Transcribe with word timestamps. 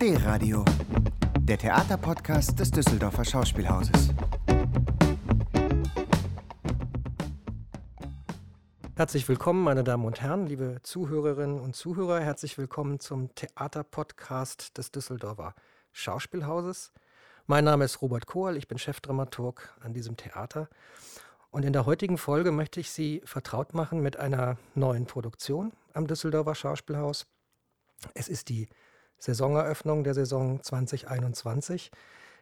D-Radio, 0.00 0.64
der 1.40 1.58
Theaterpodcast 1.58 2.58
des 2.58 2.70
Düsseldorfer 2.70 3.22
Schauspielhauses. 3.22 4.08
Herzlich 8.96 9.28
willkommen, 9.28 9.62
meine 9.62 9.84
Damen 9.84 10.06
und 10.06 10.22
Herren, 10.22 10.46
liebe 10.46 10.78
Zuhörerinnen 10.82 11.60
und 11.60 11.76
Zuhörer. 11.76 12.18
Herzlich 12.18 12.56
willkommen 12.56 12.98
zum 12.98 13.34
Theaterpodcast 13.34 14.78
des 14.78 14.90
Düsseldorfer 14.90 15.54
Schauspielhauses. 15.92 16.94
Mein 17.46 17.64
Name 17.64 17.84
ist 17.84 18.00
Robert 18.00 18.24
Kohl, 18.24 18.56
ich 18.56 18.68
bin 18.68 18.78
Chefdramaturg 18.78 19.76
an 19.80 19.92
diesem 19.92 20.16
Theater. 20.16 20.70
Und 21.50 21.66
in 21.66 21.74
der 21.74 21.84
heutigen 21.84 22.16
Folge 22.16 22.52
möchte 22.52 22.80
ich 22.80 22.90
Sie 22.90 23.20
vertraut 23.26 23.74
machen 23.74 24.00
mit 24.00 24.16
einer 24.16 24.56
neuen 24.74 25.04
Produktion 25.04 25.72
am 25.92 26.06
Düsseldorfer 26.06 26.54
Schauspielhaus. 26.54 27.26
Es 28.14 28.28
ist 28.28 28.48
die 28.48 28.66
Saisoneröffnung 29.20 30.02
der 30.02 30.14
Saison 30.14 30.62
2021. 30.62 31.90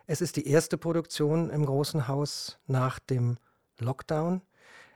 Es 0.07 0.21
ist 0.21 0.37
die 0.37 0.49
erste 0.49 0.79
Produktion 0.79 1.51
im 1.51 1.67
großen 1.67 2.09
Haus 2.09 2.59
nach 2.67 2.99
dem 2.99 3.37
Lockdown. 3.79 4.41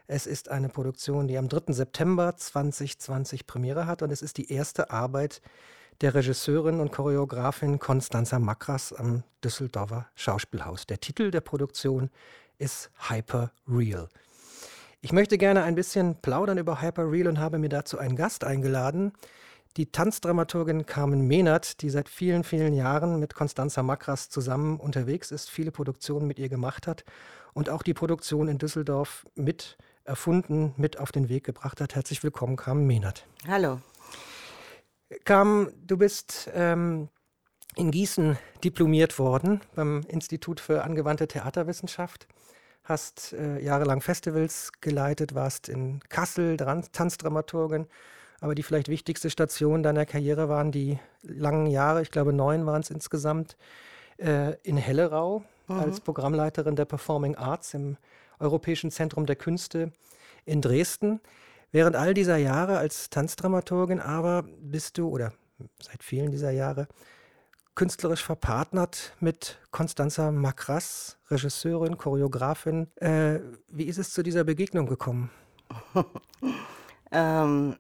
Es 0.07 0.27
ist 0.27 0.49
eine 0.49 0.69
Produktion, 0.69 1.29
die 1.29 1.37
am 1.37 1.49
3. 1.49 1.73
September 1.73 2.37
2020 2.37 3.47
Premiere 3.47 3.87
hat 3.87 4.03
und 4.03 4.11
es 4.11 4.23
ist 4.23 4.39
die 4.39 4.51
erste 4.51 4.91
Arbeit 4.91 5.43
der 6.01 6.15
Regisseurin 6.15 6.81
und 6.81 6.93
Choreografin 6.93 7.79
Constanza 7.79 8.39
Makras 8.39 8.93
am 8.93 9.25
Düsseldorfer 9.45 10.07
Schauspielhaus. 10.15 10.87
Der 10.87 11.01
Titel 11.01 11.31
der 11.31 11.41
Produktion 11.41 12.11
ist 12.59 12.91
Hyper 13.09 13.53
Real. 13.69 14.09
Ich 15.01 15.13
möchte 15.13 15.37
gerne 15.37 15.65
ein 15.65 15.75
bisschen 15.75 16.15
plaudern 16.23 16.59
über 16.59 16.81
Hyper 16.81 17.11
Real 17.11 17.27
und 17.27 17.41
habe 17.41 17.59
mir 17.59 17.69
dazu 17.69 17.99
einen 17.99 18.15
Gast 18.15 18.45
eingeladen, 18.45 19.13
die 19.77 19.91
Tanzdramaturgin 19.91 20.87
Carmen 20.87 21.27
Mehnert, 21.27 21.81
die 21.81 21.91
seit 21.91 22.09
vielen, 22.09 22.45
vielen 22.45 22.75
Jahren 22.75 23.19
mit 23.19 23.35
Constanza 23.35 23.83
Makras 23.83 24.29
zusammen 24.29 24.79
unterwegs 24.79 25.31
ist, 25.31 25.51
viele 25.51 25.73
Produktionen 25.73 26.27
mit 26.27 26.39
ihr 26.39 26.49
gemacht 26.49 26.87
hat 26.87 27.05
und 27.55 27.71
auch 27.71 27.83
die 27.83 27.95
Produktion 27.95 28.49
in 28.49 28.59
Düsseldorf 28.59 29.27
mit 29.35 29.79
erfunden, 30.05 30.75
mit 30.77 30.99
auf 30.99 31.13
den 31.13 31.29
Weg 31.29 31.45
gebracht 31.45 31.81
hat. 31.81 31.95
Herzlich 31.95 32.23
willkommen, 32.23 32.57
Carmen 32.57 32.87
Mehnert. 32.87 33.27
Hallo. 33.47 33.81
Carmen, 35.25 35.73
du 35.87 35.97
bist 35.97 36.51
ähm, 36.55 37.09
in 37.77 37.91
Gießen 37.91 38.39
diplomiert 38.65 39.19
worden 39.19 39.61
beim 39.75 40.03
Institut 40.09 40.61
für 40.61 40.85
angewandte 40.85 41.29
Theaterwissenschaft, 41.29 42.27
hast 42.85 43.33
äh, 43.33 43.59
jahrelang 43.61 44.01
Festivals 44.01 44.73
geleitet, 44.81 45.35
warst 45.35 45.69
in 45.69 46.01
Kassel 46.09 46.57
Tanzdramaturgin, 46.57 47.87
aber 48.43 48.57
die 48.57 48.65
vielleicht 48.65 48.89
wichtigste 48.89 49.31
Station 49.31 49.85
deiner 49.85 50.05
Karriere 50.05 50.49
waren 50.49 50.73
die 50.73 50.99
langen 51.23 51.67
Jahre, 51.67 52.03
ich 52.03 52.11
glaube 52.11 52.33
neun 52.33 52.67
waren 52.67 52.83
es 52.83 52.91
insgesamt, 52.91 53.57
äh, 54.19 54.57
in 54.65 54.77
Hellerau 54.77 55.45
mhm. 55.69 55.79
als 55.79 56.01
Programmleiterin 56.01 56.75
der 56.75 56.85
Performing 56.85 57.37
Arts 57.37 57.73
im 57.73 57.97
Europäischen 58.41 58.91
Zentrum 58.91 59.27
der 59.27 59.37
Künste 59.37 59.93
in 60.45 60.61
Dresden. 60.61 61.21
Während 61.71 61.95
all 61.95 62.15
dieser 62.15 62.37
Jahre 62.37 62.79
als 62.79 63.11
Tanzdramaturgin 63.11 64.01
aber 64.01 64.43
bist 64.61 64.99
du, 64.99 65.09
oder 65.09 65.33
seit 65.81 66.03
vielen 66.03 66.33
dieser 66.33 66.51
Jahre, 66.51 66.89
künstlerisch 67.77 68.25
verpartnert 68.25 69.15
mit 69.21 69.61
Constanza 69.71 70.33
Makras, 70.33 71.17
Regisseurin, 71.31 71.97
Choreografin. 71.97 72.89
Äh, 72.97 73.39
wie 73.69 73.85
ist 73.85 73.99
es 73.99 74.11
zu 74.11 74.25
dieser 74.25 74.43
Begegnung 74.43 74.87
gekommen? 74.87 75.31
ähm, 77.13 77.77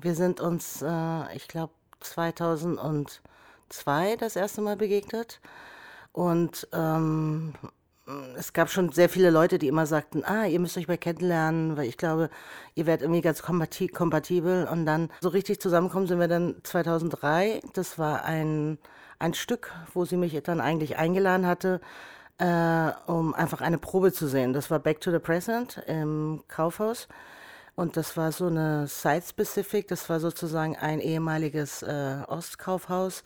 wir 0.00 0.14
sind 0.14 0.40
uns, 0.40 0.82
äh, 0.82 1.36
ich 1.36 1.48
glaube, 1.48 1.72
2002 2.00 4.16
das 4.16 4.36
erste 4.36 4.60
Mal 4.60 4.76
begegnet. 4.76 5.40
Und 6.12 6.68
ähm, 6.72 7.54
es 8.36 8.52
gab 8.52 8.70
schon 8.70 8.92
sehr 8.92 9.08
viele 9.08 9.30
Leute, 9.30 9.58
die 9.58 9.68
immer 9.68 9.86
sagten, 9.86 10.24
ah, 10.24 10.46
ihr 10.46 10.60
müsst 10.60 10.78
euch 10.78 10.88
mal 10.88 10.98
kennenlernen, 10.98 11.76
weil 11.76 11.88
ich 11.88 11.96
glaube, 11.96 12.30
ihr 12.74 12.86
werdet 12.86 13.02
irgendwie 13.02 13.20
ganz 13.20 13.42
kompatibel. 13.42 14.68
Und 14.70 14.86
dann 14.86 15.10
so 15.20 15.28
richtig 15.28 15.60
zusammenkommen 15.60 16.06
sind 16.06 16.20
wir 16.20 16.28
dann 16.28 16.56
2003. 16.62 17.62
Das 17.72 17.98
war 17.98 18.24
ein, 18.24 18.78
ein 19.18 19.34
Stück, 19.34 19.72
wo 19.92 20.04
sie 20.04 20.16
mich 20.16 20.40
dann 20.44 20.60
eigentlich 20.60 20.98
eingeladen 20.98 21.46
hatte, 21.46 21.80
äh, 22.38 22.90
um 23.06 23.34
einfach 23.34 23.60
eine 23.60 23.78
Probe 23.78 24.12
zu 24.12 24.28
sehen. 24.28 24.52
Das 24.52 24.70
war 24.70 24.78
Back 24.78 25.00
to 25.00 25.10
the 25.10 25.18
Present 25.18 25.82
im 25.86 26.42
Kaufhaus. 26.48 27.08
Und 27.76 27.96
das 27.96 28.16
war 28.16 28.32
so 28.32 28.46
eine 28.46 28.88
Site-Specific, 28.88 29.86
das 29.86 30.08
war 30.08 30.18
sozusagen 30.18 30.76
ein 30.76 30.98
ehemaliges 30.98 31.82
äh, 31.82 32.22
Ostkaufhaus 32.26 33.22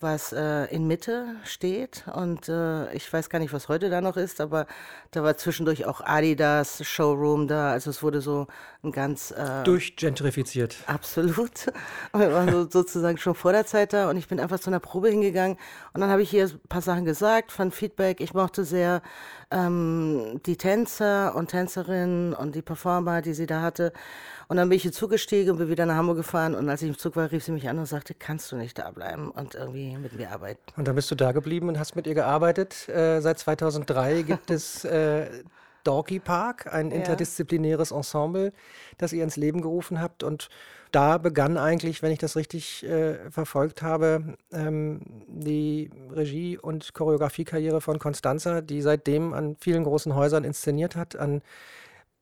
was 0.00 0.32
äh, 0.32 0.66
in 0.66 0.86
Mitte 0.86 1.36
steht. 1.44 2.04
Und 2.14 2.48
äh, 2.48 2.92
ich 2.92 3.12
weiß 3.12 3.30
gar 3.30 3.40
nicht, 3.40 3.52
was 3.52 3.68
heute 3.68 3.90
da 3.90 4.00
noch 4.00 4.16
ist, 4.16 4.40
aber 4.40 4.66
da 5.10 5.24
war 5.24 5.36
zwischendurch 5.36 5.86
auch 5.86 6.00
Adidas 6.00 6.84
Showroom 6.86 7.48
da. 7.48 7.72
Also 7.72 7.90
es 7.90 8.02
wurde 8.02 8.20
so 8.20 8.46
ein 8.84 8.92
ganz... 8.92 9.32
Äh, 9.32 9.64
Durchgentrifiziert. 9.64 10.76
Absolut. 10.86 11.66
Wir 12.12 12.32
waren 12.32 12.50
so, 12.50 12.68
sozusagen 12.70 13.18
schon 13.18 13.34
vor 13.34 13.52
der 13.52 13.66
Zeit 13.66 13.92
da 13.92 14.08
und 14.08 14.16
ich 14.16 14.28
bin 14.28 14.38
einfach 14.38 14.60
zu 14.60 14.70
einer 14.70 14.80
Probe 14.80 15.08
hingegangen. 15.08 15.56
Und 15.92 16.00
dann 16.00 16.10
habe 16.10 16.22
ich 16.22 16.30
hier 16.30 16.44
ein 16.44 16.60
paar 16.68 16.82
Sachen 16.82 17.04
gesagt, 17.04 17.50
fand 17.50 17.74
Feedback. 17.74 18.20
Ich 18.20 18.34
mochte 18.34 18.64
sehr 18.64 19.02
ähm, 19.50 20.40
die 20.46 20.56
Tänzer 20.56 21.34
und 21.34 21.48
Tänzerinnen 21.48 22.34
und 22.34 22.54
die 22.54 22.62
Performer, 22.62 23.22
die 23.22 23.34
sie 23.34 23.46
da 23.46 23.62
hatte. 23.62 23.92
Und 24.48 24.56
dann 24.56 24.68
bin 24.68 24.76
ich 24.76 24.82
hier 24.82 24.92
zugestiegen 24.92 25.52
und 25.52 25.58
bin 25.58 25.68
wieder 25.68 25.86
nach 25.86 25.96
Hamburg 25.96 26.16
gefahren. 26.16 26.54
Und 26.54 26.68
als 26.68 26.82
ich 26.82 26.88
im 26.88 26.98
Zug 26.98 27.16
war, 27.16 27.30
rief 27.30 27.44
sie 27.44 27.52
mich 27.52 27.68
an 27.68 27.78
und 27.78 27.86
sagte, 27.86 28.14
kannst 28.14 28.50
du 28.52 28.56
nicht 28.56 28.78
da 28.78 28.90
bleiben 28.90 29.30
und 29.30 29.54
irgendwie 29.54 29.96
mit 29.96 30.14
mir 30.14 30.30
arbeiten. 30.30 30.60
Und 30.76 30.88
dann 30.88 30.94
bist 30.94 31.10
du 31.10 31.14
da 31.14 31.32
geblieben 31.32 31.68
und 31.68 31.78
hast 31.78 31.96
mit 31.96 32.06
ihr 32.06 32.14
gearbeitet. 32.14 32.88
Äh, 32.88 33.20
seit 33.20 33.38
2003 33.38 34.22
gibt 34.22 34.50
es 34.50 34.84
äh, 34.84 35.26
Doggy 35.84 36.18
Park, 36.18 36.72
ein 36.72 36.90
interdisziplinäres 36.90 37.90
Ensemble, 37.90 38.52
das 38.98 39.12
ihr 39.12 39.24
ins 39.24 39.36
Leben 39.36 39.62
gerufen 39.62 40.00
habt. 40.00 40.22
Und 40.22 40.48
da 40.92 41.18
begann 41.18 41.56
eigentlich, 41.56 42.02
wenn 42.02 42.12
ich 42.12 42.18
das 42.18 42.36
richtig 42.36 42.84
äh, 42.84 43.30
verfolgt 43.30 43.82
habe, 43.82 44.36
ähm, 44.52 45.00
die 45.26 45.90
Regie- 46.10 46.58
und 46.58 46.94
Choreografiekarriere 46.94 47.80
von 47.80 47.98
Constanza, 47.98 48.60
die 48.60 48.82
seitdem 48.82 49.32
an 49.32 49.56
vielen 49.58 49.84
großen 49.84 50.14
Häusern 50.14 50.44
inszeniert 50.44 50.96
hat, 50.96 51.16
an 51.16 51.42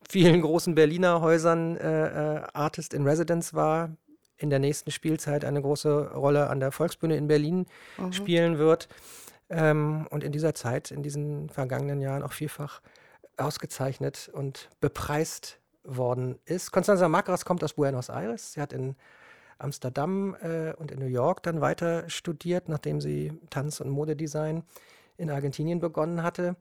vielen 0.09 0.41
großen 0.41 0.75
Berliner 0.75 1.21
Häusern 1.21 1.77
äh, 1.77 2.37
äh, 2.37 2.43
Artist 2.53 2.95
in 2.95 3.07
Residence 3.07 3.55
war, 3.55 3.91
in 4.37 4.51
der 4.51 4.59
nächsten 4.59 4.91
Spielzeit 4.91 5.45
eine 5.45 5.63
große 5.63 6.13
Rolle 6.13 6.49
an 6.49 6.61
der 6.61 6.73
Volksbühne 6.73 7.17
in 7.17 7.27
Berlin 7.27 7.67
mhm. 7.97 8.13
spielen 8.13 8.59
wird 8.59 8.89
ähm, 9.49 10.07
und 10.11 10.23
in 10.23 10.33
dieser 10.33 10.55
Zeit, 10.55 10.91
in 10.91 11.03
diesen 11.03 11.49
vergangenen 11.49 12.01
Jahren 12.01 12.23
auch 12.23 12.33
vielfach 12.33 12.83
ausgezeichnet 13.37 14.31
und 14.33 14.69
bepreist 14.81 15.59
worden 15.87 16.39
ist. 16.45 16.73
Constanza 16.73 17.09
Macras 17.09 17.45
kommt 17.45 17.63
aus 17.65 17.75
Buenos 17.75 18.09
Aires. 18.09 18.53
Sie 18.53 18.61
hat 18.61 18.73
in 18.73 18.97
Amsterdam 19.59 20.37
äh, 20.43 20.73
und 20.75 20.91
in 20.91 20.99
New 20.99 21.07
York 21.07 21.43
dann 21.43 21.61
weiter 21.61 22.09
studiert, 22.09 22.69
nachdem 22.69 23.01
sie 23.01 23.33
Tanz- 23.51 23.81
und 23.81 23.91
Modedesign 23.91 24.65
in 25.17 25.31
Argentinien 25.31 25.81
begonnen 25.81 26.23
hatte 26.23 26.57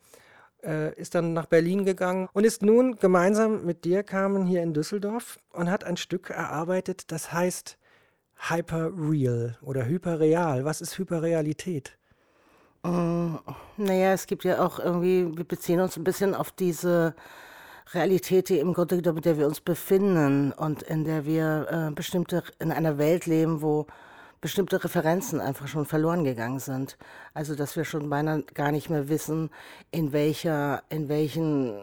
äh, 0.65 0.93
ist 0.95 1.15
dann 1.15 1.33
nach 1.33 1.45
Berlin 1.45 1.85
gegangen 1.85 2.27
und 2.33 2.43
ist 2.43 2.61
nun 2.61 2.97
gemeinsam 2.97 3.65
mit 3.65 3.85
dir, 3.85 4.03
Carmen, 4.03 4.45
hier 4.45 4.63
in 4.63 4.73
Düsseldorf 4.73 5.39
und 5.53 5.69
hat 5.69 5.83
ein 5.83 5.97
Stück 5.97 6.29
erarbeitet, 6.29 7.11
das 7.11 7.31
heißt 7.31 7.77
Hyperreal 8.49 9.57
oder 9.61 9.85
Hyperreal. 9.85 10.65
Was 10.65 10.81
ist 10.81 10.97
Hyperrealität? 10.97 11.97
Mm, 12.83 13.35
naja, 13.77 14.13
es 14.13 14.27
gibt 14.27 14.43
ja 14.43 14.63
auch 14.65 14.79
irgendwie, 14.79 15.37
wir 15.37 15.45
beziehen 15.45 15.79
uns 15.79 15.97
ein 15.97 16.03
bisschen 16.03 16.35
auf 16.35 16.51
diese 16.51 17.15
Realität, 17.93 18.49
die 18.49 18.59
im 18.59 18.73
Grunde 18.73 18.97
genommen, 18.97 19.17
in 19.17 19.23
der 19.23 19.37
wir 19.37 19.47
uns 19.47 19.61
befinden 19.61 20.51
und 20.51 20.81
in 20.83 21.03
der 21.03 21.25
wir 21.25 21.67
äh, 21.89 21.91
bestimmte, 21.93 22.43
in 22.59 22.71
einer 22.71 22.97
Welt 22.97 23.25
leben, 23.25 23.61
wo 23.61 23.85
bestimmte 24.41 24.83
Referenzen 24.83 25.39
einfach 25.39 25.67
schon 25.67 25.85
verloren 25.85 26.23
gegangen 26.23 26.59
sind. 26.59 26.97
Also 27.33 27.55
dass 27.55 27.75
wir 27.75 27.83
schon 27.83 28.09
beinahe 28.09 28.43
gar 28.53 28.71
nicht 28.71 28.89
mehr 28.89 29.09
wissen, 29.09 29.49
in 29.91 30.13
welcher, 30.13 30.83
in 30.89 31.09
welchen, 31.09 31.73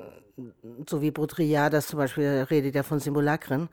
so 0.88 1.02
wie 1.02 1.10
Baudrillard 1.10 1.72
das 1.72 1.88
zum 1.88 1.99
Beispiel 1.99 2.46
redet 2.50 2.75
ja 2.75 2.82
von 2.82 3.00
Simulacren, 3.00 3.69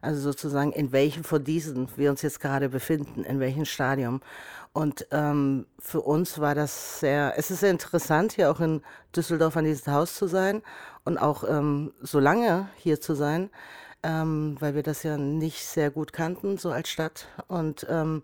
also 0.00 0.20
sozusagen 0.20 0.72
in 0.72 0.92
welchem 0.92 1.24
von 1.24 1.44
diesen 1.44 1.88
wir 1.96 2.10
uns 2.10 2.22
jetzt 2.22 2.40
gerade 2.40 2.68
befinden, 2.70 3.24
in 3.24 3.40
welchem 3.40 3.66
Stadium. 3.66 4.20
Und 4.72 5.06
ähm, 5.10 5.66
für 5.78 6.00
uns 6.00 6.38
war 6.38 6.54
das 6.54 7.00
sehr, 7.00 7.34
es 7.36 7.50
ist 7.50 7.60
sehr 7.60 7.70
interessant, 7.70 8.32
hier 8.32 8.50
auch 8.50 8.60
in 8.60 8.82
Düsseldorf 9.14 9.56
an 9.56 9.64
diesem 9.64 9.92
Haus 9.92 10.14
zu 10.14 10.28
sein 10.28 10.62
und 11.04 11.18
auch 11.18 11.42
ähm, 11.42 11.92
so 12.00 12.20
lange 12.20 12.68
hier 12.76 13.00
zu 13.00 13.14
sein 13.14 13.50
ähm, 14.02 14.56
weil 14.60 14.74
wir 14.74 14.82
das 14.82 15.02
ja 15.02 15.16
nicht 15.16 15.64
sehr 15.66 15.90
gut 15.90 16.12
kannten, 16.12 16.58
so 16.58 16.70
als 16.70 16.88
Stadt. 16.88 17.28
Und, 17.48 17.86
ähm, 17.90 18.22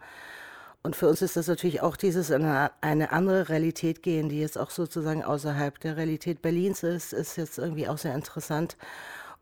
und 0.82 0.96
für 0.96 1.08
uns 1.08 1.20
ist 1.22 1.36
das 1.36 1.48
natürlich 1.48 1.82
auch 1.82 1.96
dieses 1.96 2.30
in 2.30 2.44
eine, 2.44 2.70
eine 2.80 3.12
andere 3.12 3.48
Realität 3.48 4.02
gehen, 4.02 4.28
die 4.28 4.40
jetzt 4.40 4.58
auch 4.58 4.70
sozusagen 4.70 5.24
außerhalb 5.24 5.78
der 5.80 5.96
Realität 5.96 6.42
Berlins 6.42 6.82
ist, 6.82 7.12
ist 7.12 7.36
jetzt 7.36 7.58
irgendwie 7.58 7.88
auch 7.88 7.98
sehr 7.98 8.14
interessant. 8.14 8.76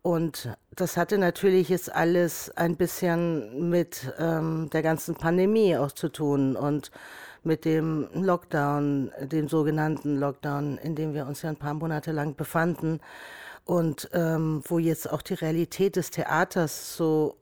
Und 0.04 0.50
das 0.76 0.98
hatte 0.98 1.16
natürlich 1.16 1.70
jetzt 1.70 1.90
alles 1.90 2.54
ein 2.58 2.76
bisschen 2.76 3.70
mit 3.70 4.12
ähm, 4.18 4.68
der 4.70 4.82
ganzen 4.82 5.14
Pandemie 5.14 5.78
auch 5.78 5.92
zu 5.92 6.10
tun 6.10 6.56
und 6.56 6.90
mit 7.42 7.64
dem 7.64 8.08
Lockdown, 8.12 9.10
dem 9.22 9.48
sogenannten 9.48 10.18
Lockdown, 10.18 10.76
in 10.76 10.94
dem 10.94 11.14
wir 11.14 11.26
uns 11.26 11.40
ja 11.40 11.48
ein 11.48 11.56
paar 11.56 11.72
Monate 11.72 12.12
lang 12.12 12.36
befanden 12.36 13.00
und 13.64 14.10
ähm, 14.12 14.62
wo 14.66 14.78
jetzt 14.78 15.10
auch 15.10 15.22
die 15.22 15.32
Realität 15.32 15.96
des 15.96 16.10
Theaters 16.10 16.98
so 16.98 17.38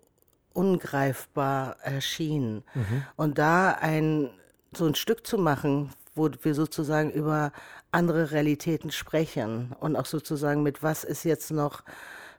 ungreifbar 0.52 1.78
erschien. 1.82 2.62
Mhm. 2.74 3.02
Und 3.16 3.38
da 3.38 3.72
ein 3.72 4.30
so 4.72 4.86
ein 4.86 4.94
Stück 4.94 5.26
zu 5.26 5.36
machen, 5.36 5.90
wo 6.14 6.30
wir 6.42 6.54
sozusagen 6.54 7.10
über 7.10 7.50
andere 7.90 8.30
Realitäten 8.30 8.92
sprechen 8.92 9.74
und 9.80 9.96
auch 9.96 10.06
sozusagen 10.06 10.62
mit 10.62 10.84
was 10.84 11.02
ist 11.02 11.24
jetzt 11.24 11.50
noch, 11.50 11.82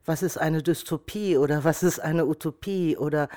was 0.05 0.23
ist 0.23 0.37
eine 0.37 0.63
Dystopie 0.63 1.37
oder 1.37 1.63
was 1.63 1.83
ist 1.83 1.99
eine 1.99 2.25
Utopie 2.25 2.97
oder 2.97 3.29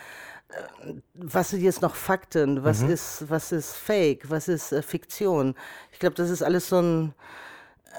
äh, 0.48 0.94
was 1.14 1.50
sind 1.50 1.62
jetzt 1.62 1.82
noch 1.82 1.94
Fakten, 1.94 2.64
was 2.64 2.82
mhm. 2.82 2.90
ist, 2.90 3.28
was 3.28 3.52
ist 3.52 3.74
Fake, 3.74 4.30
was 4.30 4.48
ist 4.48 4.72
äh, 4.72 4.82
Fiktion. 4.82 5.54
Ich 5.92 5.98
glaube, 5.98 6.14
das 6.14 6.30
ist 6.30 6.42
alles 6.42 6.68
so 6.68 6.80
ein, 6.80 7.14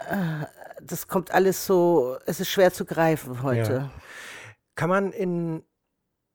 äh, 0.10 0.46
das 0.82 1.08
kommt 1.08 1.32
alles 1.32 1.66
so, 1.66 2.18
es 2.26 2.40
ist 2.40 2.50
schwer 2.50 2.72
zu 2.74 2.86
greifen 2.86 3.42
heute. 3.44 3.74
Ja. 3.74 3.92
Kann 4.76 4.90
man 4.90 5.12
in 5.12 5.64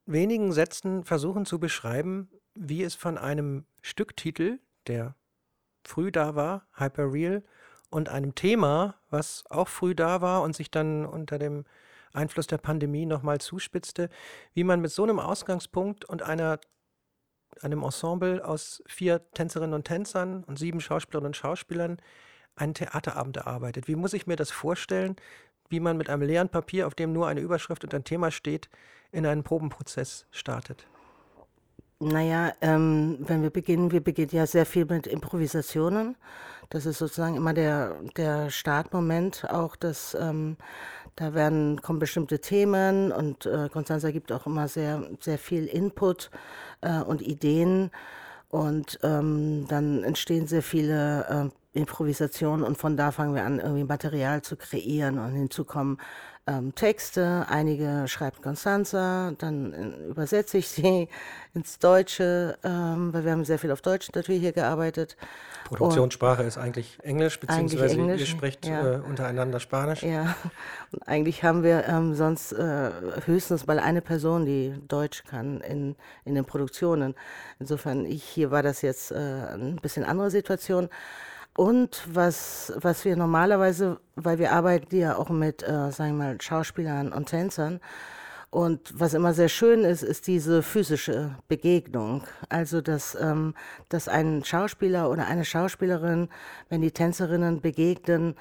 wenigen 0.06 0.52
Sätzen 0.52 1.04
versuchen 1.04 1.46
zu 1.46 1.58
beschreiben, 1.58 2.28
wie 2.54 2.82
es 2.82 2.94
von 2.94 3.18
einem 3.18 3.66
Stücktitel, 3.80 4.58
der 4.86 5.14
früh 5.84 6.10
da 6.10 6.34
war, 6.34 6.66
Hyperreal, 6.76 7.42
und 7.90 8.08
einem 8.08 8.34
Thema, 8.34 8.94
was 9.10 9.44
auch 9.50 9.68
früh 9.68 9.94
da 9.94 10.22
war 10.22 10.42
und 10.42 10.56
sich 10.56 10.70
dann 10.70 11.04
unter 11.04 11.38
dem 11.38 11.64
Einfluss 12.12 12.46
der 12.46 12.58
Pandemie 12.58 13.06
nochmal 13.06 13.40
zuspitzte, 13.40 14.08
wie 14.54 14.64
man 14.64 14.80
mit 14.80 14.90
so 14.90 15.02
einem 15.02 15.18
Ausgangspunkt 15.18 16.04
und 16.04 16.22
einer, 16.22 16.60
einem 17.60 17.82
Ensemble 17.82 18.44
aus 18.44 18.82
vier 18.86 19.30
Tänzerinnen 19.32 19.74
und 19.74 19.84
Tänzern 19.84 20.44
und 20.44 20.58
sieben 20.58 20.80
Schauspielerinnen 20.80 21.28
und 21.28 21.36
Schauspielern 21.36 21.98
einen 22.56 22.74
Theaterabend 22.74 23.38
erarbeitet. 23.38 23.88
Wie 23.88 23.96
muss 23.96 24.12
ich 24.12 24.26
mir 24.26 24.36
das 24.36 24.50
vorstellen, 24.50 25.16
wie 25.68 25.80
man 25.80 25.96
mit 25.96 26.10
einem 26.10 26.22
leeren 26.22 26.48
Papier, 26.48 26.86
auf 26.86 26.94
dem 26.94 27.12
nur 27.12 27.28
eine 27.28 27.40
Überschrift 27.40 27.84
und 27.84 27.94
ein 27.94 28.04
Thema 28.04 28.30
steht, 28.30 28.68
in 29.10 29.26
einen 29.26 29.42
Probenprozess 29.42 30.26
startet? 30.30 30.86
Naja, 32.04 32.52
ähm, 32.60 33.18
wenn 33.20 33.42
wir 33.42 33.50
beginnen, 33.50 33.92
wir 33.92 34.02
beginnen 34.02 34.32
ja 34.32 34.44
sehr 34.44 34.66
viel 34.66 34.86
mit 34.86 35.06
Improvisationen. 35.06 36.16
Das 36.68 36.84
ist 36.84 36.98
sozusagen 36.98 37.36
immer 37.36 37.54
der, 37.54 37.94
der 38.16 38.50
Startmoment 38.50 39.48
auch, 39.48 39.76
dass 39.76 40.16
ähm, 40.18 40.56
da 41.16 41.34
werden, 41.34 41.80
kommen 41.82 41.98
bestimmte 41.98 42.40
Themen 42.40 43.12
und 43.12 43.46
äh, 43.46 43.68
Constanza 43.70 44.10
gibt 44.10 44.32
auch 44.32 44.46
immer 44.46 44.68
sehr, 44.68 45.02
sehr 45.20 45.38
viel 45.38 45.66
Input 45.66 46.30
äh, 46.80 47.00
und 47.00 47.22
Ideen. 47.22 47.90
Und 48.48 48.98
ähm, 49.02 49.66
dann 49.68 50.04
entstehen 50.04 50.46
sehr 50.46 50.62
viele 50.62 51.50
äh, 51.50 51.61
Improvisationen 51.72 52.64
und 52.64 52.76
von 52.76 52.96
da 52.96 53.12
fangen 53.12 53.34
wir 53.34 53.44
an, 53.44 53.58
irgendwie 53.58 53.84
Material 53.84 54.42
zu 54.42 54.56
kreieren 54.56 55.18
und 55.18 55.32
hinzukommen 55.32 55.98
ähm, 56.44 56.74
Texte, 56.74 57.46
einige 57.48 58.08
schreibt 58.08 58.42
Constanza, 58.42 59.32
dann 59.38 59.72
äh, 59.72 60.08
übersetze 60.08 60.58
ich 60.58 60.68
sie 60.68 61.08
ins 61.54 61.78
Deutsche, 61.78 62.58
ähm, 62.64 63.12
weil 63.12 63.24
wir 63.24 63.30
haben 63.30 63.44
sehr 63.44 63.60
viel 63.60 63.70
auf 63.70 63.80
Deutsch 63.80 64.10
natürlich 64.12 64.40
hier 64.40 64.52
gearbeitet. 64.52 65.16
Produktionssprache 65.66 66.42
und 66.42 66.48
ist 66.48 66.58
eigentlich 66.58 66.98
Englisch, 67.04 67.38
beziehungsweise 67.38 67.94
Englisch, 67.94 68.20
ihr 68.20 68.26
sprecht 68.26 68.66
ja. 68.66 68.94
äh, 68.94 68.98
untereinander 68.98 69.60
Spanisch. 69.60 70.02
Ja, 70.02 70.34
und 70.90 71.06
eigentlich 71.06 71.44
haben 71.44 71.62
wir 71.62 71.86
ähm, 71.86 72.14
sonst 72.14 72.52
äh, 72.52 72.90
höchstens 73.24 73.68
mal 73.68 73.78
eine 73.78 74.02
Person, 74.02 74.44
die 74.44 74.74
Deutsch 74.88 75.22
kann 75.22 75.60
in, 75.60 75.94
in 76.24 76.34
den 76.34 76.44
Produktionen. 76.44 77.14
Insofern, 77.60 78.04
ich, 78.04 78.24
hier 78.24 78.50
war 78.50 78.64
das 78.64 78.82
jetzt 78.82 79.12
äh, 79.12 79.14
ein 79.14 79.76
bisschen 79.76 80.02
andere 80.02 80.32
Situation. 80.32 80.88
Und 81.54 82.02
was, 82.12 82.72
was 82.76 83.04
wir 83.04 83.16
normalerweise, 83.16 84.00
weil 84.16 84.38
wir 84.38 84.52
arbeiten 84.52 84.96
ja 84.96 85.16
auch 85.16 85.28
mit, 85.28 85.62
äh, 85.62 85.90
sagen 85.90 86.16
wir 86.16 86.24
mal, 86.24 86.40
Schauspielern 86.40 87.12
und 87.12 87.28
Tänzern, 87.28 87.80
und 88.52 88.92
was 89.00 89.14
immer 89.14 89.32
sehr 89.32 89.48
schön 89.48 89.82
ist, 89.82 90.02
ist 90.02 90.26
diese 90.26 90.62
physische 90.62 91.36
Begegnung. 91.48 92.24
Also, 92.50 92.82
dass, 92.82 93.16
ähm, 93.18 93.54
dass 93.88 94.08
ein 94.08 94.44
Schauspieler 94.44 95.10
oder 95.10 95.26
eine 95.26 95.46
Schauspielerin, 95.46 96.28
wenn 96.68 96.82
die 96.82 96.90
Tänzerinnen 96.90 97.62
begegnen, 97.62 98.34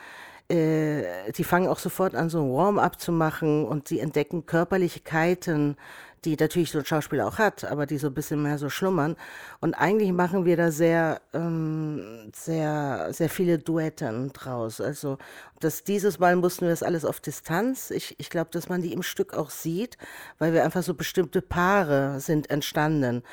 äh, 0.52 1.32
die 1.32 1.44
fangen 1.44 1.68
auch 1.68 1.80
sofort 1.80 2.14
an, 2.16 2.30
so 2.30 2.44
ein 2.44 2.52
Warm-up 2.52 3.00
zu 3.00 3.12
machen 3.12 3.66
und 3.66 3.88
sie 3.88 4.00
entdecken 4.00 4.46
Körperlichkeiten, 4.46 5.78
die 6.24 6.36
natürlich 6.36 6.70
so 6.70 6.80
ein 6.80 6.86
Schauspieler 6.86 7.28
auch 7.28 7.40
hat, 7.40 7.64
aber 7.64 7.88
die 7.88 7.98
so 7.98 8.08
ein 8.08 8.14
bisschen 8.14 8.44
mehr 8.44 8.60
so 8.60 8.70
schlummern. 8.70 9.16
Und 9.60 9.74
eigentlich 9.74 10.12
machen 10.12 10.46
wir 10.46 10.56
da 10.56 10.70
sehr, 10.70 11.20
ähm, 11.34 12.32
sehr, 12.36 13.08
sehr 13.12 13.30
viele 13.30 13.58
Duetten 13.58 14.32
draus. 14.32 14.82
Also 14.82 15.18
das, 15.60 15.84
dieses 15.84 16.20
Mal 16.20 16.36
mussten 16.36 16.66
wir 16.66 16.70
das 16.70 16.84
alles 16.84 17.06
auf 17.06 17.22
Distanz. 17.22 17.90
Ich, 17.90 18.20
ich 18.20 18.30
glaube, 18.30 18.52
dass 18.52 18.70
man 18.70 18.84
die 18.84 18.94
im 18.94 19.02
Stück 19.02 19.34
auch 19.34 19.50
sieht, 19.50 19.98
weil 20.38 20.54
wir 20.54 20.64
einfach 20.64 20.84
so 20.84 20.94
bestimmte 20.94 21.42
Paare 21.42 22.20
sind 22.20 22.52
entstanden. 22.52 23.24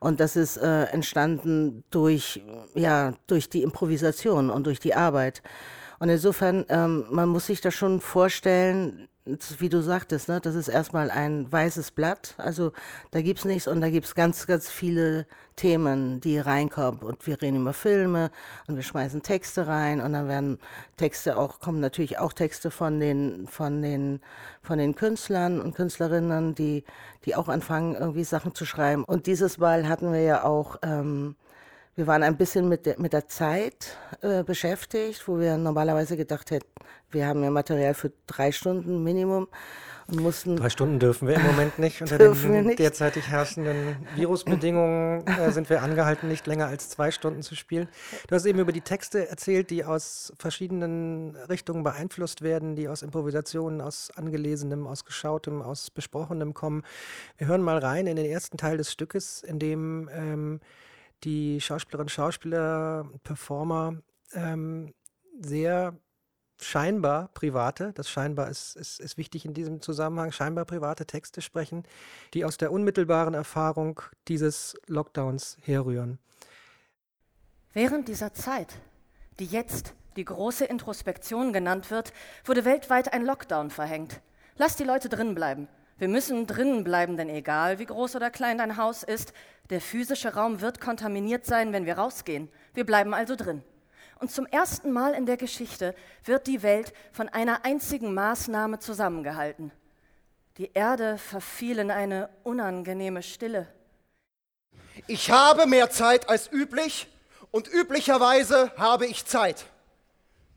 Und 0.00 0.20
das 0.20 0.36
ist 0.36 0.56
äh, 0.56 0.84
entstanden 0.84 1.84
durch, 1.90 2.42
ja, 2.74 3.12
durch 3.26 3.50
die 3.50 3.62
Improvisation 3.62 4.48
und 4.48 4.66
durch 4.66 4.80
die 4.80 4.94
Arbeit. 4.94 5.42
Und 5.98 6.08
insofern, 6.08 6.64
ähm, 6.68 7.04
man 7.10 7.28
muss 7.28 7.46
sich 7.46 7.60
das 7.60 7.74
schon 7.74 8.00
vorstellen, 8.00 9.08
wie 9.58 9.68
du 9.68 9.82
sagtest, 9.82 10.28
ne, 10.28 10.40
das 10.40 10.54
ist 10.54 10.68
erstmal 10.68 11.10
ein 11.10 11.50
weißes 11.50 11.90
Blatt. 11.90 12.34
Also 12.38 12.72
da 13.10 13.20
gibt 13.20 13.40
es 13.40 13.44
nichts 13.44 13.68
und 13.68 13.80
da 13.80 13.90
gibt 13.90 14.06
es 14.06 14.14
ganz, 14.14 14.46
ganz 14.46 14.70
viele 14.70 15.26
Themen, 15.56 16.20
die 16.20 16.38
reinkommen. 16.38 17.00
Und 17.00 17.26
wir 17.26 17.40
reden 17.42 17.60
über 17.60 17.72
Filme 17.72 18.30
und 18.66 18.76
wir 18.76 18.82
schmeißen 18.82 19.22
Texte 19.22 19.66
rein 19.66 20.00
und 20.00 20.12
dann 20.12 20.28
werden 20.28 20.58
Texte 20.96 21.36
auch, 21.36 21.60
kommen 21.60 21.80
natürlich 21.80 22.18
auch 22.18 22.32
Texte 22.32 22.70
von 22.70 23.00
den, 23.00 23.46
von 23.46 23.82
den, 23.82 24.20
von 24.62 24.78
den 24.78 24.94
Künstlern 24.94 25.60
und 25.60 25.74
Künstlerinnen, 25.74 26.54
die, 26.54 26.84
die 27.24 27.34
auch 27.34 27.48
anfangen, 27.48 27.96
irgendwie 27.96 28.24
Sachen 28.24 28.54
zu 28.54 28.64
schreiben. 28.64 29.04
Und 29.04 29.26
dieses 29.26 29.58
Mal 29.58 29.88
hatten 29.88 30.12
wir 30.12 30.22
ja 30.22 30.44
auch 30.44 30.76
ähm, 30.82 31.36
wir 31.98 32.06
waren 32.06 32.22
ein 32.22 32.36
bisschen 32.36 32.68
mit 32.68 32.86
der, 32.86 33.00
mit 33.00 33.12
der 33.12 33.26
Zeit 33.26 33.98
äh, 34.20 34.44
beschäftigt, 34.44 35.26
wo 35.26 35.40
wir 35.40 35.58
normalerweise 35.58 36.16
gedacht 36.16 36.52
hätten, 36.52 36.68
wir 37.10 37.26
haben 37.26 37.42
ja 37.42 37.50
Material 37.50 37.92
für 37.92 38.12
drei 38.28 38.52
Stunden 38.52 39.02
Minimum 39.02 39.48
und 40.06 40.20
mussten. 40.20 40.54
Drei 40.54 40.70
Stunden 40.70 41.00
dürfen 41.00 41.26
wir 41.26 41.34
im 41.34 41.42
Moment 41.42 41.80
nicht. 41.80 42.00
Unter 42.00 42.16
den 42.16 42.66
nicht. 42.66 42.78
derzeitig 42.78 43.26
herrschenden 43.26 43.96
Virusbedingungen 44.14 45.26
äh, 45.26 45.50
sind 45.50 45.70
wir 45.70 45.82
angehalten, 45.82 46.28
nicht 46.28 46.46
länger 46.46 46.68
als 46.68 46.88
zwei 46.88 47.10
Stunden 47.10 47.42
zu 47.42 47.56
spielen. 47.56 47.88
Du 48.28 48.36
hast 48.36 48.46
eben 48.46 48.60
über 48.60 48.70
die 48.70 48.80
Texte 48.80 49.28
erzählt, 49.28 49.70
die 49.70 49.84
aus 49.84 50.32
verschiedenen 50.38 51.34
Richtungen 51.48 51.82
beeinflusst 51.82 52.42
werden, 52.42 52.76
die 52.76 52.86
aus 52.86 53.02
Improvisationen, 53.02 53.80
aus 53.80 54.12
Angelesenem, 54.14 54.86
aus 54.86 55.04
Geschautem, 55.04 55.62
aus 55.62 55.90
Besprochenem 55.90 56.54
kommen. 56.54 56.84
Wir 57.38 57.48
hören 57.48 57.62
mal 57.62 57.78
rein 57.78 58.06
in 58.06 58.14
den 58.14 58.26
ersten 58.26 58.56
Teil 58.56 58.76
des 58.76 58.92
Stückes, 58.92 59.42
in 59.42 59.58
dem 59.58 60.08
ähm, 60.12 60.60
die 61.24 61.60
Schauspielerinnen, 61.60 62.08
Schauspieler, 62.08 63.10
Performer 63.24 64.02
ähm, 64.32 64.94
sehr 65.40 65.96
scheinbar 66.60 67.28
private, 67.34 67.92
das 67.94 68.10
scheinbar 68.10 68.48
ist, 68.48 68.76
ist, 68.76 69.00
ist 69.00 69.16
wichtig 69.16 69.44
in 69.44 69.54
diesem 69.54 69.80
Zusammenhang, 69.80 70.32
scheinbar 70.32 70.64
private 70.64 71.06
Texte 71.06 71.40
sprechen, 71.40 71.84
die 72.34 72.44
aus 72.44 72.56
der 72.56 72.72
unmittelbaren 72.72 73.34
Erfahrung 73.34 74.00
dieses 74.26 74.76
Lockdowns 74.86 75.56
herrühren. 75.62 76.18
Während 77.72 78.08
dieser 78.08 78.32
Zeit, 78.32 78.80
die 79.38 79.46
jetzt 79.46 79.94
die 80.16 80.24
große 80.24 80.64
Introspektion 80.64 81.52
genannt 81.52 81.90
wird, 81.90 82.12
wurde 82.44 82.64
weltweit 82.64 83.12
ein 83.12 83.24
Lockdown 83.24 83.70
verhängt. 83.70 84.20
Lass 84.56 84.74
die 84.74 84.84
Leute 84.84 85.08
drin 85.08 85.34
bleiben. 85.34 85.68
Wir 85.98 86.08
müssen 86.08 86.46
drinnen 86.46 86.84
bleiben, 86.84 87.16
denn 87.16 87.28
egal 87.28 87.80
wie 87.80 87.86
groß 87.86 88.16
oder 88.16 88.30
klein 88.30 88.58
dein 88.58 88.76
Haus 88.76 89.02
ist, 89.02 89.32
der 89.70 89.80
physische 89.80 90.34
Raum 90.34 90.60
wird 90.60 90.80
kontaminiert 90.80 91.44
sein, 91.44 91.72
wenn 91.72 91.86
wir 91.86 91.98
rausgehen. 91.98 92.48
Wir 92.72 92.86
bleiben 92.86 93.14
also 93.14 93.34
drin. 93.34 93.62
Und 94.20 94.30
zum 94.30 94.46
ersten 94.46 94.92
Mal 94.92 95.14
in 95.14 95.26
der 95.26 95.36
Geschichte 95.36 95.94
wird 96.24 96.46
die 96.46 96.62
Welt 96.62 96.92
von 97.12 97.28
einer 97.28 97.64
einzigen 97.64 98.14
Maßnahme 98.14 98.78
zusammengehalten. 98.78 99.72
Die 100.56 100.70
Erde 100.72 101.18
verfiel 101.18 101.78
in 101.78 101.90
eine 101.90 102.28
unangenehme 102.42 103.22
Stille. 103.22 103.68
Ich 105.06 105.30
habe 105.30 105.66
mehr 105.66 105.90
Zeit 105.90 106.28
als 106.28 106.50
üblich 106.50 107.08
und 107.50 107.68
üblicherweise 107.72 108.72
habe 108.76 109.06
ich 109.06 109.24
Zeit. 109.24 109.66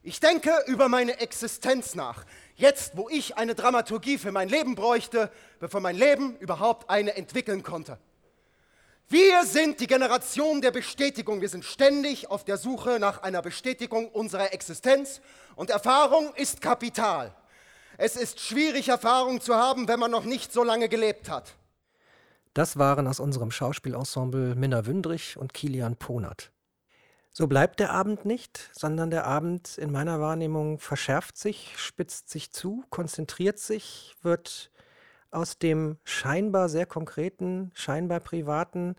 Ich 0.03 0.19
denke 0.19 0.51
über 0.65 0.89
meine 0.89 1.19
Existenz 1.19 1.93
nach. 1.93 2.25
Jetzt, 2.61 2.95
wo 2.95 3.09
ich 3.09 3.37
eine 3.37 3.55
Dramaturgie 3.55 4.19
für 4.19 4.31
mein 4.31 4.47
Leben 4.47 4.75
bräuchte, 4.75 5.31
bevor 5.59 5.81
mein 5.81 5.95
Leben 5.95 6.37
überhaupt 6.37 6.91
eine 6.91 7.15
entwickeln 7.15 7.63
konnte. 7.63 7.97
Wir 9.09 9.45
sind 9.45 9.79
die 9.79 9.87
Generation 9.87 10.61
der 10.61 10.69
Bestätigung. 10.69 11.41
Wir 11.41 11.49
sind 11.49 11.65
ständig 11.65 12.29
auf 12.29 12.45
der 12.45 12.57
Suche 12.57 12.99
nach 12.99 13.23
einer 13.23 13.41
Bestätigung 13.41 14.09
unserer 14.09 14.53
Existenz 14.53 15.21
und 15.55 15.71
Erfahrung 15.71 16.35
ist 16.35 16.61
Kapital. 16.61 17.33
Es 17.97 18.15
ist 18.15 18.39
schwierig, 18.39 18.89
Erfahrung 18.89 19.41
zu 19.41 19.55
haben, 19.55 19.87
wenn 19.87 19.99
man 19.99 20.11
noch 20.11 20.25
nicht 20.25 20.53
so 20.53 20.63
lange 20.63 20.87
gelebt 20.87 21.31
hat. 21.31 21.55
Das 22.53 22.77
waren 22.77 23.07
aus 23.07 23.19
unserem 23.19 23.49
Schauspielensemble 23.49 24.53
Minna 24.53 24.85
Wündrich 24.85 25.35
und 25.35 25.55
Kilian 25.55 25.95
Ponert. 25.95 26.51
So 27.33 27.47
bleibt 27.47 27.79
der 27.79 27.91
Abend 27.91 28.25
nicht, 28.25 28.69
sondern 28.73 29.09
der 29.09 29.25
Abend 29.25 29.77
in 29.77 29.91
meiner 29.91 30.19
Wahrnehmung 30.19 30.79
verschärft 30.79 31.37
sich, 31.37 31.77
spitzt 31.77 32.29
sich 32.29 32.51
zu, 32.51 32.83
konzentriert 32.89 33.57
sich, 33.57 34.15
wird 34.21 34.69
aus 35.31 35.57
dem 35.57 35.97
scheinbar 36.03 36.67
sehr 36.67 36.85
konkreten, 36.85 37.71
scheinbar 37.73 38.19
privaten 38.19 38.95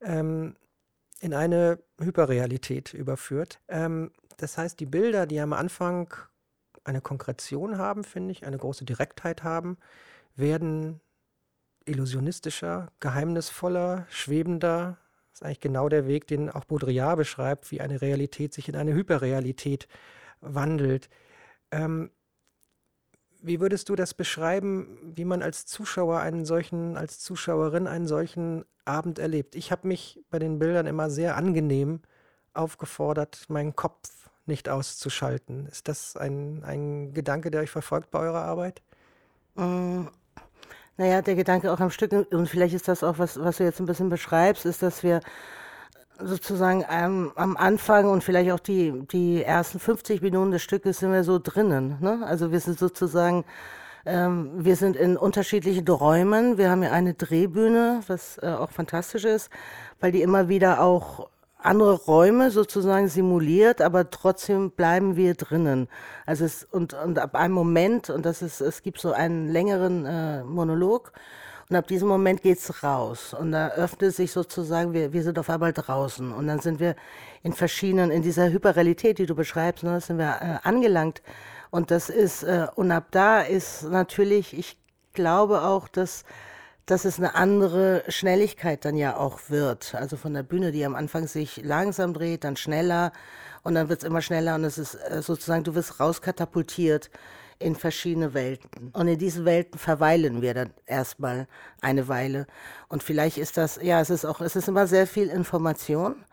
ähm, 0.00 0.54
in 1.20 1.34
eine 1.34 1.80
Hyperrealität 2.00 2.94
überführt. 2.94 3.60
Ähm, 3.66 4.12
das 4.36 4.56
heißt, 4.58 4.78
die 4.78 4.86
Bilder, 4.86 5.26
die 5.26 5.40
am 5.40 5.52
Anfang 5.52 6.14
eine 6.84 7.00
Konkretion 7.00 7.78
haben, 7.78 8.04
finde 8.04 8.30
ich, 8.30 8.46
eine 8.46 8.58
große 8.58 8.84
Direktheit 8.84 9.42
haben, 9.42 9.76
werden 10.36 11.00
illusionistischer, 11.84 12.92
geheimnisvoller, 13.00 14.06
schwebender, 14.08 14.98
das 15.36 15.42
ist 15.42 15.46
eigentlich 15.46 15.60
genau 15.60 15.90
der 15.90 16.06
Weg, 16.06 16.26
den 16.26 16.48
auch 16.48 16.64
Baudrillard 16.64 17.18
beschreibt, 17.18 17.70
wie 17.70 17.82
eine 17.82 18.00
Realität 18.00 18.54
sich 18.54 18.70
in 18.70 18.76
eine 18.76 18.94
Hyperrealität 18.94 19.86
wandelt. 20.40 21.10
Ähm, 21.70 22.10
wie 23.42 23.60
würdest 23.60 23.90
du 23.90 23.96
das 23.96 24.14
beschreiben, 24.14 25.12
wie 25.14 25.26
man 25.26 25.42
als 25.42 25.66
Zuschauer 25.66 26.20
einen 26.20 26.46
solchen, 26.46 26.96
als 26.96 27.18
Zuschauerin 27.18 27.86
einen 27.86 28.06
solchen 28.06 28.64
Abend 28.86 29.18
erlebt? 29.18 29.56
Ich 29.56 29.70
habe 29.70 29.86
mich 29.86 30.24
bei 30.30 30.38
den 30.38 30.58
Bildern 30.58 30.86
immer 30.86 31.10
sehr 31.10 31.36
angenehm 31.36 32.00
aufgefordert, 32.54 33.44
meinen 33.48 33.76
Kopf 33.76 34.30
nicht 34.46 34.70
auszuschalten. 34.70 35.66
Ist 35.66 35.88
das 35.88 36.16
ein, 36.16 36.64
ein 36.64 37.12
Gedanke, 37.12 37.50
der 37.50 37.60
euch 37.60 37.70
verfolgt 37.70 38.10
bei 38.10 38.20
eurer 38.20 38.42
Arbeit? 38.42 38.80
Naja, 40.98 41.20
der 41.20 41.34
Gedanke 41.34 41.72
auch 41.72 41.80
am 41.80 41.90
Stück, 41.90 42.12
und 42.12 42.48
vielleicht 42.48 42.74
ist 42.74 42.88
das 42.88 43.02
auch, 43.02 43.18
was, 43.18 43.38
was 43.38 43.58
du 43.58 43.64
jetzt 43.64 43.80
ein 43.80 43.86
bisschen 43.86 44.08
beschreibst, 44.08 44.64
ist, 44.64 44.82
dass 44.82 45.02
wir 45.02 45.20
sozusagen 46.18 46.84
ähm, 46.90 47.32
am 47.34 47.56
Anfang 47.56 48.08
und 48.08 48.24
vielleicht 48.24 48.50
auch 48.50 48.60
die, 48.60 48.92
die 49.12 49.42
ersten 49.42 49.78
50 49.78 50.22
Minuten 50.22 50.50
des 50.52 50.62
Stückes 50.62 50.98
sind 50.98 51.12
wir 51.12 51.24
so 51.24 51.38
drinnen. 51.38 51.98
Ne? 52.00 52.20
Also 52.26 52.52
wir 52.52 52.60
sind 52.60 52.78
sozusagen, 52.78 53.44
ähm, 54.06 54.52
wir 54.56 54.76
sind 54.76 54.96
in 54.96 55.18
unterschiedlichen 55.18 55.86
Räumen. 55.86 56.56
Wir 56.56 56.70
haben 56.70 56.82
ja 56.82 56.92
eine 56.92 57.12
Drehbühne, 57.12 58.00
was 58.06 58.38
äh, 58.38 58.46
auch 58.46 58.70
fantastisch 58.70 59.24
ist, 59.24 59.50
weil 60.00 60.12
die 60.12 60.22
immer 60.22 60.48
wieder 60.48 60.80
auch 60.80 61.28
andere 61.66 61.94
Räume 61.94 62.50
sozusagen 62.50 63.08
simuliert, 63.08 63.82
aber 63.82 64.10
trotzdem 64.10 64.70
bleiben 64.70 65.16
wir 65.16 65.34
drinnen. 65.34 65.88
Also 66.24 66.44
es, 66.44 66.64
und, 66.64 66.94
und 66.94 67.18
ab 67.18 67.34
einem 67.34 67.54
Moment, 67.54 68.10
und 68.10 68.24
das 68.24 68.42
ist, 68.42 68.60
es 68.60 68.82
gibt 68.82 69.00
so 69.00 69.12
einen 69.12 69.48
längeren 69.48 70.06
äh, 70.06 70.44
Monolog, 70.44 71.12
und 71.68 71.74
ab 71.74 71.88
diesem 71.88 72.06
Moment 72.06 72.42
geht's 72.42 72.84
raus. 72.84 73.34
Und 73.34 73.50
da 73.50 73.70
öffnet 73.70 74.14
sich 74.14 74.30
sozusagen, 74.30 74.92
wir, 74.92 75.12
wir 75.12 75.22
sind 75.24 75.36
auf 75.38 75.50
einmal 75.50 75.72
draußen. 75.72 76.32
Und 76.32 76.46
dann 76.46 76.60
sind 76.60 76.78
wir 76.78 76.94
in 77.42 77.52
verschiedenen, 77.52 78.12
in 78.12 78.22
dieser 78.22 78.50
Hyperrealität, 78.50 79.18
die 79.18 79.26
du 79.26 79.34
beschreibst, 79.34 79.82
ne, 79.82 80.00
sind 80.00 80.18
wir 80.18 80.38
äh, 80.40 80.68
angelangt. 80.68 81.22
Und 81.70 81.90
das 81.90 82.08
ist, 82.08 82.44
äh, 82.44 82.68
und 82.76 82.92
ab 82.92 83.06
da 83.10 83.40
ist 83.40 83.82
natürlich, 83.82 84.56
ich 84.56 84.78
glaube 85.12 85.62
auch, 85.62 85.88
dass 85.88 86.24
dass 86.86 87.04
es 87.04 87.18
eine 87.18 87.34
andere 87.34 88.04
Schnelligkeit 88.08 88.84
dann 88.84 88.96
ja 88.96 89.16
auch 89.16 89.40
wird. 89.48 89.94
Also 89.94 90.16
von 90.16 90.34
der 90.34 90.44
Bühne, 90.44 90.70
die 90.70 90.84
am 90.84 90.94
Anfang 90.94 91.26
sich 91.26 91.62
langsam 91.64 92.14
dreht, 92.14 92.44
dann 92.44 92.56
schneller 92.56 93.12
und 93.62 93.74
dann 93.74 93.88
wird 93.88 94.00
es 94.00 94.04
immer 94.08 94.22
schneller 94.22 94.54
und 94.54 94.64
es 94.64 94.78
ist 94.78 94.94
äh, 94.94 95.20
sozusagen, 95.20 95.64
du 95.64 95.74
wirst 95.74 95.98
rauskatapultiert 95.98 97.10
in 97.58 97.74
verschiedene 97.74 98.34
Welten. 98.34 98.90
Und 98.92 99.08
in 99.08 99.18
diesen 99.18 99.44
Welten 99.44 99.78
verweilen 99.78 100.42
wir 100.42 100.54
dann 100.54 100.70
erstmal 100.86 101.48
eine 101.80 102.06
Weile. 102.06 102.46
Und 102.88 103.02
vielleicht 103.02 103.38
ist 103.38 103.56
das, 103.56 103.80
ja, 103.82 104.00
es 104.00 104.10
ist 104.10 104.24
auch, 104.24 104.40
es 104.40 104.56
ist 104.56 104.68
immer 104.68 104.86
sehr 104.86 105.06
viel 105.06 105.28
Information. 105.28 106.24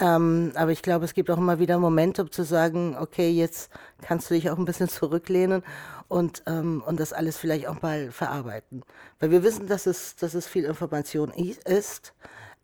Ähm, 0.00 0.52
aber 0.54 0.70
ich 0.70 0.82
glaube, 0.82 1.04
es 1.04 1.12
gibt 1.12 1.30
auch 1.30 1.36
immer 1.36 1.58
wieder 1.58 1.78
Momente, 1.78 2.22
um 2.22 2.30
zu 2.30 2.44
sagen, 2.44 2.96
okay, 2.98 3.30
jetzt 3.30 3.70
kannst 4.00 4.30
du 4.30 4.34
dich 4.34 4.50
auch 4.50 4.58
ein 4.58 4.64
bisschen 4.64 4.88
zurücklehnen 4.90 5.62
und, 6.08 6.42
ähm, 6.46 6.82
und 6.86 6.98
das 6.98 7.12
alles 7.12 7.36
vielleicht 7.36 7.66
auch 7.68 7.82
mal 7.82 8.10
verarbeiten. 8.10 8.82
Weil 9.20 9.30
wir 9.30 9.42
wissen, 9.42 9.66
dass 9.66 9.86
es, 9.86 10.16
dass 10.16 10.34
es 10.34 10.46
viel 10.46 10.64
Information 10.64 11.30
ist, 11.30 12.14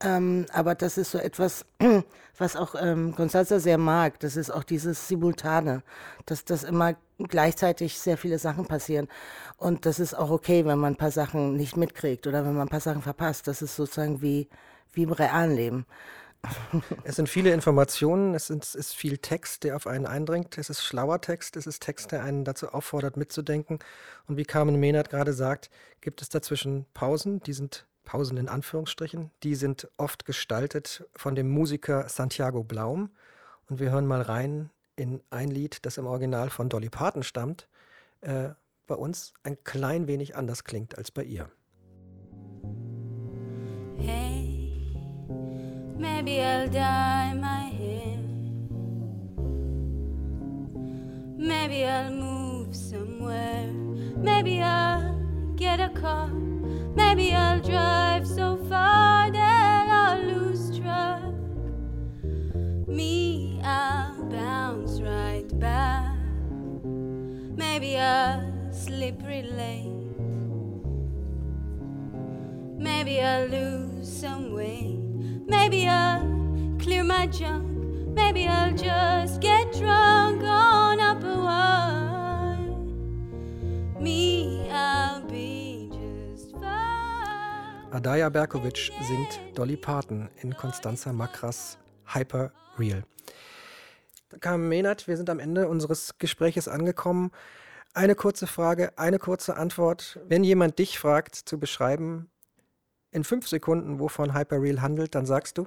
ähm, 0.01 0.47
aber 0.53 0.75
das 0.75 0.97
ist 0.97 1.11
so 1.11 1.19
etwas, 1.19 1.65
was 2.39 2.57
auch 2.57 2.75
ähm, 2.81 3.15
Gonzalza 3.17 3.59
sehr 3.59 3.79
mag. 3.79 4.21
Das 4.21 4.37
ist 4.37 4.51
auch 4.51 4.63
dieses 4.63 5.09
Simultane, 5.09 5.83
dass 6.27 6.45
das 6.45 6.63
immer 6.63 6.95
gleichzeitig 7.19 7.99
sehr 7.99 8.17
viele 8.17 8.39
Sachen 8.39 8.67
passieren. 8.67 9.09
Und 9.57 9.87
das 9.87 9.99
ist 9.99 10.15
auch 10.15 10.31
okay, 10.31 10.65
wenn 10.65 10.79
man 10.79 10.95
ein 10.95 10.97
paar 10.97 11.11
Sachen 11.11 11.57
nicht 11.57 11.77
mitkriegt 11.77 12.27
oder 12.27 12.45
wenn 12.45 12.55
man 12.55 12.69
ein 12.69 12.71
paar 12.71 12.81
Sachen 12.81 13.03
verpasst. 13.03 13.49
Das 13.49 13.61
ist 13.61 13.75
sozusagen 13.75 14.23
wie, 14.23 14.49
wie 14.93 15.03
im 15.03 15.13
realen 15.13 15.55
Leben. 15.55 15.87
Es 17.05 17.17
sind 17.17 17.29
viele 17.29 17.53
Informationen, 17.53 18.35
es 18.35 18.51
ist 18.51 18.95
viel 18.95 19.19
Text, 19.19 19.65
der 19.65 19.77
auf 19.77 19.87
einen 19.87 20.07
eindringt. 20.07 20.57
Es 20.59 20.71
ist 20.71 20.83
schlauer 20.83 21.21
Text, 21.21 21.57
es 21.57 21.67
ist 21.67 21.83
Text, 21.83 22.13
der 22.13 22.23
einen 22.23 22.45
dazu 22.45 22.69
auffordert, 22.69 23.17
mitzudenken. 23.17 23.79
Und 24.27 24.37
wie 24.37 24.45
Carmen 24.45 24.77
Mehnert 24.77 25.11
gerade 25.11 25.33
sagt, 25.33 25.71
gibt 26.01 26.23
es 26.23 26.29
dazwischen 26.29 26.87
Pausen, 26.95 27.41
die 27.41 27.53
sind 27.53 27.87
Pausen 28.05 28.39
in 28.39 28.49
Anführungsstrichen, 28.49 29.31
die 29.43 29.55
sind 29.55 29.89
oft 29.99 30.25
gestaltet 30.25 31.07
von 31.15 31.35
dem 31.35 31.51
Musiker 31.51 32.09
Santiago 32.09 32.65
Blaum. 32.65 33.11
Und 33.69 33.81
wir 33.81 33.91
hören 33.91 34.07
mal 34.07 34.23
rein 34.23 34.71
in 34.97 35.21
ein 35.31 35.49
Lied, 35.49 35.85
das 35.85 35.99
im 35.99 36.07
Original 36.07 36.51
von 36.51 36.69
Dolly 36.69 36.89
Parton 36.89 37.23
stammt, 37.23 37.69
äh, 38.23 38.51
bei 38.87 38.95
uns 38.95 39.35
ein 39.43 39.63
klein 39.65 40.07
wenig 40.07 40.37
anders 40.37 40.65
klingt 40.65 40.97
als 40.97 41.11
bei 41.11 41.23
ihr. 41.23 41.51
Maybe 45.99 46.41
I'll 46.41 46.69
dye 46.69 47.35
my 47.35 47.65
hair. 47.81 48.19
Maybe 51.37 51.85
I'll 51.85 52.13
move 52.13 52.77
somewhere. 52.77 53.67
Maybe 54.17 54.63
I'll 54.63 55.19
get 55.57 55.81
a 55.81 55.89
car. 55.89 56.29
Maybe 56.95 57.35
I'll 57.35 57.61
drive 57.61 58.29
so 58.29 58.59
far 58.69 59.33
that 59.33 59.89
I'll 59.89 60.23
lose 60.23 60.79
track. 60.79 61.23
Me, 62.87 63.61
I'll 63.65 64.23
bounce 64.31 65.01
right 65.01 65.49
back. 65.59 66.17
Maybe 67.57 67.99
I'll 67.99 68.73
slip 68.73 69.21
late. 69.27 69.91
Maybe 72.79 73.21
I'll 73.21 73.49
lose 73.49 74.09
some 74.09 74.53
weight. 74.53 74.98
Maybe 75.69 75.87
I'll 75.87 76.79
clear 76.79 77.05
my 77.05 77.27
junk. 77.27 77.63
Maybe 78.15 78.49
I'll 78.49 78.73
just 78.73 79.39
get 79.43 79.71
drunk 79.75 80.43
on 80.43 80.99
apple 80.99 81.45
wine. 81.45 82.73
Me, 84.01 84.67
I'll 84.71 85.21
be 85.27 85.91
just 85.93 86.53
fine. 86.53 87.93
Adaya 87.93 88.31
Berkovic 88.31 88.91
singt 89.07 89.41
Dolly 89.55 89.77
Parton 89.77 90.31
in 90.41 90.55
Constanza 90.55 91.13
Makras 91.13 91.77
Hyper 92.15 92.51
Real. 92.79 93.03
Carmen 94.41 94.71
Mehnert, 94.71 95.07
wir 95.07 95.19
sind 95.19 95.29
am 95.29 95.39
Ende 95.39 95.69
unseres 95.69 96.17
Gespräches 96.17 96.67
angekommen. 96.67 97.31
Eine 97.93 98.15
kurze 98.15 98.47
Frage, 98.47 98.97
eine 98.97 99.19
kurze 99.19 99.59
Antwort. 99.59 100.19
Wenn 100.27 100.45
jemand 100.45 100.79
dich 100.79 100.99
fragt, 100.99 101.35
zu 101.35 101.61
beschreiben, 101.61 102.31
in 103.11 103.25
fünf 103.25 103.49
Sekunden, 103.49 103.99
wovon 103.99 104.35
Hyperreal 104.35 104.83
handelt, 104.83 105.15
dann 105.15 105.27
sagst 105.27 105.59
du? 105.59 105.67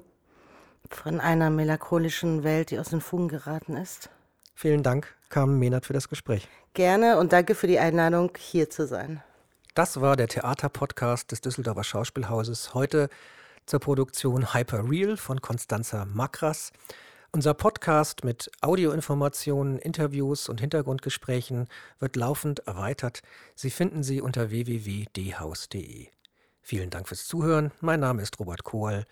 Von 0.90 1.20
einer 1.20 1.50
melancholischen 1.50 2.44
Welt, 2.44 2.70
die 2.70 2.78
aus 2.78 2.90
den 2.90 3.00
Fugen 3.00 3.28
geraten 3.28 3.76
ist. 3.76 4.10
Vielen 4.54 4.82
Dank, 4.82 5.14
Carmen 5.28 5.58
Mehnert, 5.58 5.86
für 5.86 5.92
das 5.92 6.08
Gespräch. 6.08 6.48
Gerne 6.74 7.18
und 7.18 7.32
danke 7.32 7.54
für 7.54 7.66
die 7.66 7.78
Einladung, 7.78 8.32
hier 8.38 8.70
zu 8.70 8.86
sein. 8.86 9.22
Das 9.74 10.00
war 10.00 10.16
der 10.16 10.28
Theaterpodcast 10.28 11.32
des 11.32 11.40
Düsseldorfer 11.40 11.84
Schauspielhauses. 11.84 12.74
Heute 12.74 13.08
zur 13.66 13.80
Produktion 13.80 14.52
Hyperreal 14.52 15.16
von 15.16 15.40
Constanza 15.40 16.04
Makras. 16.04 16.72
Unser 17.32 17.54
Podcast 17.54 18.24
mit 18.24 18.50
Audioinformationen, 18.60 19.78
Interviews 19.78 20.50
und 20.50 20.60
Hintergrundgesprächen 20.60 21.68
wird 21.98 22.16
laufend 22.16 22.60
erweitert. 22.66 23.22
Sie 23.54 23.70
finden 23.70 24.02
sie 24.02 24.20
unter 24.20 24.50
www.dhaus.de. 24.50 26.08
Vielen 26.62 26.90
Dank 26.90 27.08
fürs 27.08 27.26
Zuhören. 27.26 27.72
Mein 27.80 28.00
Name 28.00 28.22
ist 28.22 28.38
Robert 28.38 28.62
Kohl. 28.62 29.04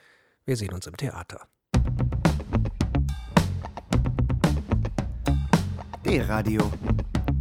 Wir 0.46 0.56
sehen 0.56 0.72
uns 0.72 0.86
im 0.86 0.96
Theater. 0.96 1.46
D-Radio, 6.06 6.62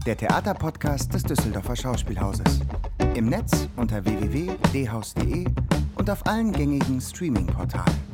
der 0.05 0.17
Theaterpodcast 0.17 1.13
des 1.13 1.23
Düsseldorfer 1.23 1.75
Schauspielhauses. 1.75 2.59
Im 3.15 3.27
Netz 3.27 3.67
unter 3.75 4.03
www.dhaus.de 4.03 5.45
und 5.95 6.09
auf 6.09 6.25
allen 6.25 6.51
gängigen 6.51 6.99
Streaming-Portalen. 6.99 8.08